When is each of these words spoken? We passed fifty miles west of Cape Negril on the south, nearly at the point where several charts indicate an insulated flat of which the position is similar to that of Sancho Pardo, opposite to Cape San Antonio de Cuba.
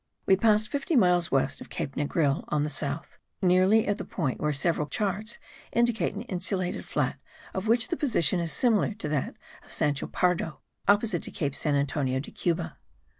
We 0.25 0.35
passed 0.35 0.67
fifty 0.69 0.95
miles 0.95 1.29
west 1.29 1.61
of 1.61 1.69
Cape 1.69 1.93
Negril 1.95 2.43
on 2.47 2.63
the 2.63 2.71
south, 2.71 3.19
nearly 3.39 3.85
at 3.87 3.99
the 3.99 4.03
point 4.03 4.41
where 4.41 4.51
several 4.51 4.87
charts 4.87 5.37
indicate 5.71 6.15
an 6.15 6.23
insulated 6.23 6.85
flat 6.85 7.19
of 7.53 7.67
which 7.67 7.89
the 7.89 7.95
position 7.97 8.39
is 8.39 8.51
similar 8.51 8.95
to 8.95 9.07
that 9.09 9.35
of 9.63 9.71
Sancho 9.71 10.07
Pardo, 10.07 10.59
opposite 10.87 11.21
to 11.21 11.29
Cape 11.29 11.53
San 11.55 11.75
Antonio 11.75 12.19
de 12.19 12.31
Cuba. 12.31 12.79